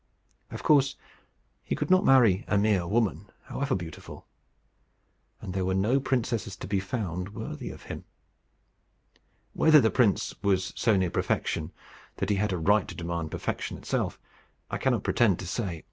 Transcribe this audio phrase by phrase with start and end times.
[0.49, 0.95] Of course
[1.63, 4.25] he could not marry a mere woman, however beautiful;
[5.39, 8.05] and there was no princess to be found worthy of him.
[9.53, 11.71] Whether the prince was so near perfection
[12.15, 14.19] that he had a right to demand perfection itself,
[14.71, 15.79] I cannot pretend to say.